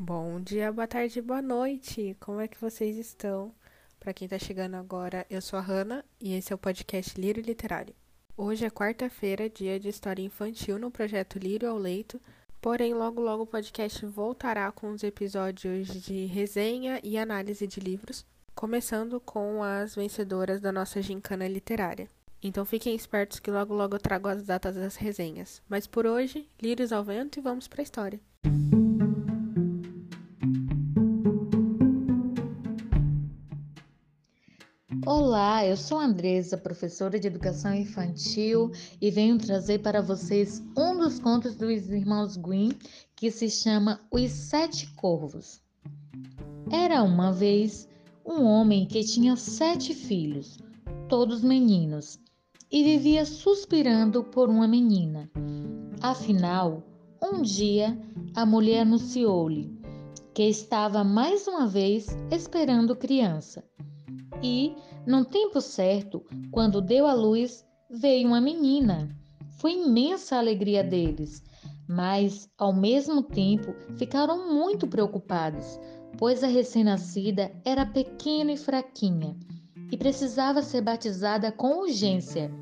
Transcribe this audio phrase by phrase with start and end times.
[0.00, 2.16] Bom dia, boa tarde, boa noite.
[2.20, 3.52] Como é que vocês estão?
[3.98, 7.42] Para quem está chegando agora, eu sou a Hanna e esse é o podcast Lírio
[7.42, 7.92] Literário.
[8.36, 12.20] Hoje é quarta-feira, dia de história infantil no projeto Lírio ao Leito.
[12.60, 18.24] Porém, logo logo o podcast voltará com os episódios de resenha e análise de livros,
[18.54, 22.08] começando com as vencedoras da nossa gincana literária.
[22.40, 25.60] Então fiquem espertos que logo logo eu trago as datas das resenhas.
[25.68, 28.20] Mas por hoje, lírios ao vento e vamos para a história.
[35.28, 41.18] Olá, eu sou Andresa, professora de educação infantil, e venho trazer para vocês um dos
[41.18, 42.72] contos dos irmãos Grimm
[43.14, 45.60] que se chama Os Sete Corvos.
[46.72, 47.86] Era uma vez
[48.24, 50.56] um homem que tinha sete filhos,
[51.10, 52.18] todos meninos,
[52.72, 55.30] e vivia suspirando por uma menina.
[56.00, 56.82] Afinal,
[57.22, 58.00] um dia
[58.34, 59.78] a mulher anunciou-lhe
[60.32, 63.62] que estava mais uma vez esperando criança.
[64.42, 64.74] E,
[65.06, 69.08] no tempo certo, quando deu à luz, veio uma menina.
[69.58, 71.42] Foi imensa a alegria deles,
[71.88, 75.80] mas, ao mesmo tempo, ficaram muito preocupados,
[76.16, 79.36] pois a recém-nascida era pequena e fraquinha
[79.90, 82.52] e precisava ser batizada com urgência.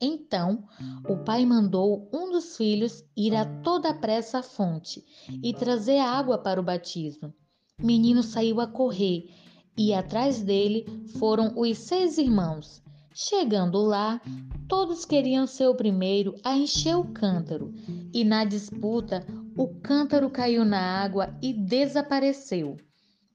[0.00, 0.64] Então,
[1.08, 5.04] o pai mandou um dos filhos ir a toda pressa à fonte
[5.42, 7.32] e trazer água para o batismo.
[7.80, 9.30] O menino saiu a correr
[9.76, 10.84] e atrás dele
[11.18, 12.82] foram os seis irmãos.
[13.14, 14.20] Chegando lá,
[14.66, 17.74] todos queriam ser o primeiro a encher o cântaro,
[18.12, 22.76] e na disputa, o cântaro caiu na água e desapareceu.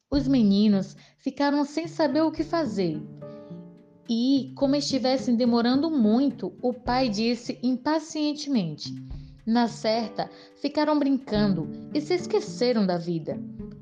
[0.09, 2.99] Os meninos ficaram sem saber o que fazer.
[4.09, 8.95] E, como estivessem demorando muito, o pai disse impacientemente:
[9.45, 10.29] Na certa,
[10.61, 13.37] ficaram brincando e se esqueceram da vida.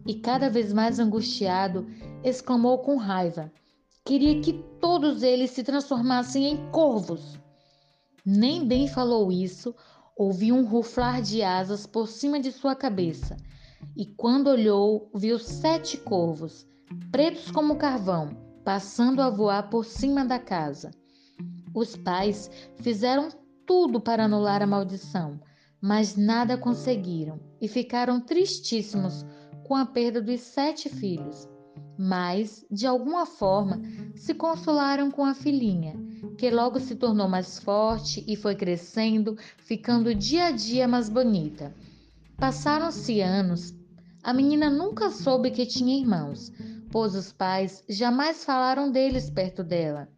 [0.05, 1.85] E, cada vez mais angustiado,
[2.25, 3.51] exclamou com raiva:
[4.03, 7.39] Queria que todos eles se transformassem em corvos.
[8.25, 9.73] Nem bem falou isso,
[10.17, 13.37] ouviu um ruflar de asas por cima de sua cabeça
[13.95, 16.65] e quando olhou, viu sete corvos,
[17.11, 18.29] pretos como carvão,
[18.63, 20.91] passando a voar por cima da casa.
[21.73, 23.29] Os pais fizeram
[23.65, 25.39] tudo para anular a maldição,
[25.81, 29.25] mas nada conseguiram e ficaram tristíssimos
[29.67, 31.47] com a perda dos sete filhos.
[31.97, 33.81] Mas, de alguma forma,
[34.15, 35.95] se consolaram com a filhinha,
[36.37, 41.73] que logo se tornou mais forte e foi crescendo, ficando dia a dia mais bonita.
[42.37, 43.73] Passaram-se anos.
[44.21, 46.51] A menina nunca soube que tinha irmãos,
[46.91, 50.09] pois os pais jamais falaram deles perto dela.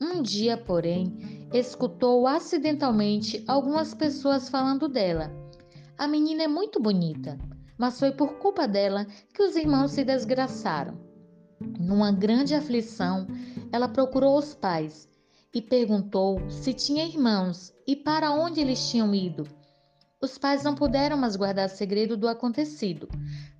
[0.00, 5.32] Um dia, porém, escutou acidentalmente algumas pessoas falando dela.
[5.96, 7.38] A menina é muito bonita,
[7.78, 10.98] mas foi por culpa dela que os irmãos se desgraçaram.
[11.78, 13.26] Numa grande aflição,
[13.72, 15.08] ela procurou os pais
[15.54, 19.46] e perguntou se tinha irmãos e para onde eles tinham ido.
[20.20, 23.08] Os pais não puderam mais guardar segredo do acontecido,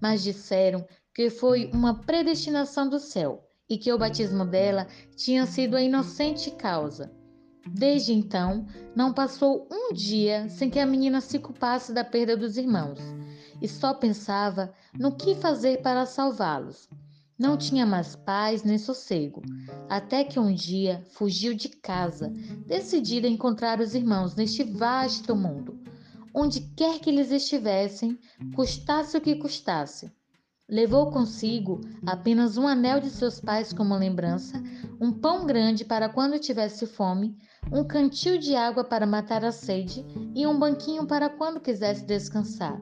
[0.01, 5.77] mas disseram que foi uma predestinação do céu e que o batismo dela tinha sido
[5.77, 7.11] a inocente causa.
[7.69, 12.57] Desde então, não passou um dia sem que a menina se culpasse da perda dos
[12.57, 12.99] irmãos
[13.61, 16.89] e só pensava no que fazer para salvá-los.
[17.39, 19.43] Não tinha mais paz nem sossego,
[19.89, 22.33] até que um dia fugiu de casa,
[22.67, 25.87] decidida a encontrar os irmãos neste vasto mundo
[26.39, 28.19] onde quer que eles estivessem,
[28.55, 30.13] custasse o que custasse.
[30.69, 34.63] Levou consigo apenas um anel de seus pais como lembrança,
[35.01, 37.35] um pão grande para quando tivesse fome,
[37.73, 42.79] um cantil de água para matar a sede e um banquinho para quando quisesse descansar.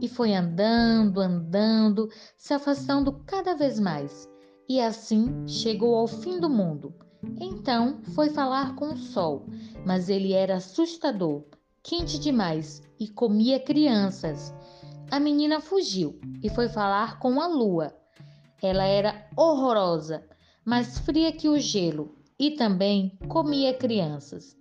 [0.00, 4.28] E foi andando, andando, se afastando cada vez mais,
[4.68, 6.94] e assim chegou ao fim do mundo.
[7.40, 9.46] Então foi falar com o sol,
[9.84, 11.44] mas ele era assustador
[11.88, 14.54] quente demais e comia crianças.
[15.10, 17.94] A menina fugiu e foi falar com a lua.
[18.62, 20.22] Ela era horrorosa,
[20.66, 24.54] mais fria que o gelo e também comia crianças.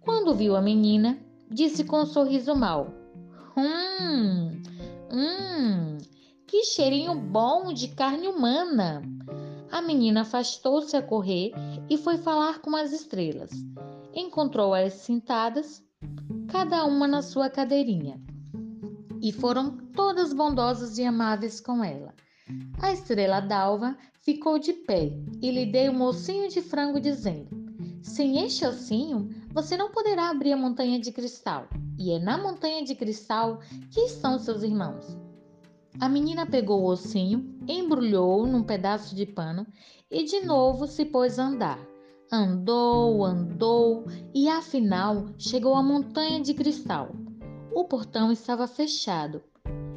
[0.00, 1.16] Quando viu a menina,
[1.48, 2.92] disse com um sorriso mau:
[3.56, 4.60] Hum,
[5.14, 5.98] hum,
[6.46, 9.02] que cheirinho bom de carne humana.
[9.70, 11.52] A menina afastou-se a correr
[11.88, 13.50] e foi falar com as estrelas.
[14.12, 15.82] Encontrou-as sentadas
[16.48, 18.20] cada uma na sua cadeirinha.
[19.22, 22.14] E foram todas bondosas e amáveis com ela.
[22.80, 25.10] A estrela d'alva ficou de pé
[25.40, 27.48] e lhe deu um ossinho de frango, dizendo:
[28.02, 31.68] Sem este ossinho, você não poderá abrir a montanha de cristal,
[32.04, 33.60] e é na montanha de cristal
[33.90, 35.16] que estão seus irmãos.
[35.98, 39.66] A menina pegou o ossinho, embrulhou num pedaço de pano
[40.10, 41.78] e de novo se pôs a andar.
[42.30, 44.04] Andou, andou
[44.34, 47.14] e afinal chegou à montanha de cristal.
[47.72, 49.42] O portão estava fechado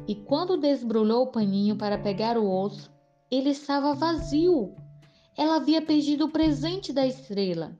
[0.06, 2.90] e quando desbrulhou o paninho para pegar o osso,
[3.30, 4.74] ele estava vazio.
[5.36, 7.78] Ela havia perdido o presente da estrela.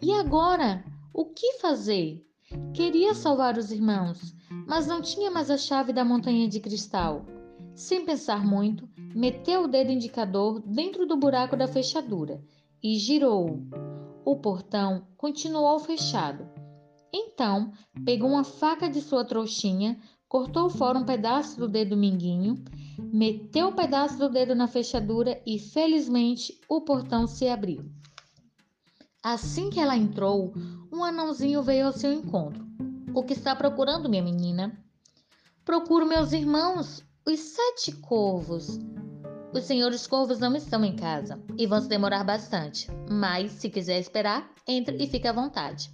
[0.00, 0.82] E agora?
[1.12, 2.27] O que fazer?
[2.72, 4.34] Queria salvar os irmãos,
[4.66, 7.26] mas não tinha mais a chave da montanha de cristal.
[7.74, 12.42] Sem pensar muito, meteu o dedo indicador dentro do buraco da fechadura
[12.82, 13.60] e girou.
[14.24, 16.48] O portão continuou fechado.
[17.12, 17.72] Então,
[18.04, 19.98] pegou uma faca de sua trouxinha,
[20.28, 22.62] cortou fora um pedaço do dedo minguinho,
[22.98, 27.90] meteu o um pedaço do dedo na fechadura e, felizmente, o portão se abriu.
[29.22, 30.54] Assim que ela entrou,
[30.92, 32.64] um anãozinho veio ao seu encontro.
[33.12, 34.78] O que está procurando, minha menina?
[35.64, 38.78] Procuro meus irmãos, os sete corvos.
[39.52, 43.98] Os senhores corvos não estão em casa e vão se demorar bastante, mas se quiser
[43.98, 45.92] esperar, entre e fique à vontade.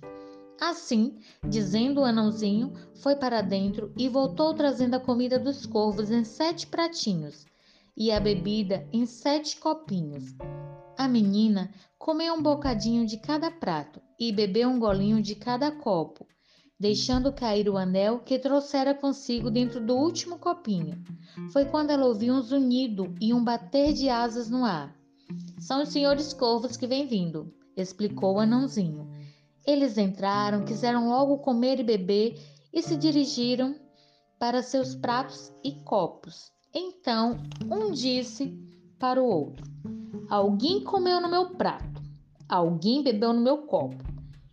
[0.60, 1.18] Assim,
[1.48, 6.66] dizendo o anãozinho, foi para dentro e voltou trazendo a comida dos corvos em sete
[6.66, 7.46] pratinhos
[7.96, 10.34] e a bebida em sete copinhos.
[10.96, 16.26] A menina comeu um bocadinho de cada prato e bebeu um golinho de cada copo,
[16.78, 21.02] deixando cair o anel que trouxera consigo dentro do último copinho.
[21.52, 24.94] Foi quando ela ouviu um zunido e um bater de asas no ar.
[25.58, 29.10] São os senhores corvos que vêm vindo, explicou o anãozinho.
[29.66, 32.38] Eles entraram, quiseram logo comer e beber
[32.72, 33.74] e se dirigiram
[34.38, 36.52] para seus pratos e copos.
[36.72, 37.38] Então,
[37.70, 38.52] um disse
[38.98, 39.64] para o outro:
[40.28, 42.02] Alguém comeu no meu prato,
[42.48, 44.02] alguém bebeu no meu copo,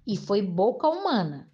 [0.06, 1.50] e foi boca humana.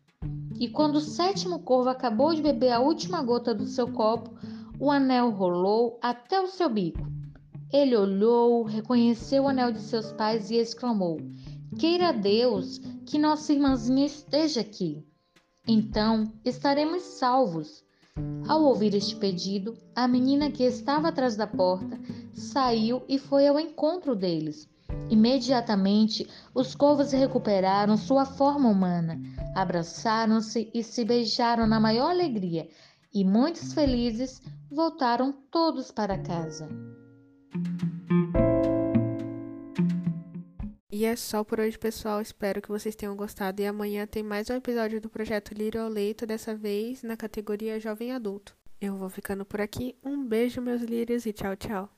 [0.60, 4.32] E quando o sétimo corvo acabou de beber a última gota do seu copo,
[4.80, 7.06] o anel rolou até o seu bico.
[7.72, 11.18] Ele olhou, reconheceu o anel de seus pais e exclamou:
[11.78, 15.06] Queira Deus que nossa irmãzinha esteja aqui.
[15.68, 17.86] Então estaremos salvos.
[18.48, 22.00] Ao ouvir este pedido, a menina que estava atrás da porta
[22.40, 24.70] saiu e foi ao encontro deles.
[25.10, 29.20] Imediatamente, os corvos recuperaram sua forma humana,
[29.56, 32.70] abraçaram-se e se beijaram na maior alegria,
[33.14, 34.42] e muitos felizes
[34.72, 36.70] voltaram todos para casa.
[40.92, 42.22] E é só por hoje, pessoal.
[42.22, 43.62] Espero que vocês tenham gostado.
[43.62, 47.80] E amanhã tem mais um episódio do projeto Lírio ao Leito, dessa vez na categoria
[47.80, 48.58] Jovem Adulto.
[48.82, 49.96] Eu vou ficando por aqui.
[50.04, 51.97] Um beijo, meus lírios, e tchau, tchau.